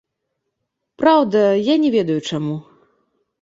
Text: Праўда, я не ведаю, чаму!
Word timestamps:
Праўда, 1.01 1.41
я 1.67 1.75
не 1.85 1.93
ведаю, 1.97 2.17
чаму! 2.31 2.57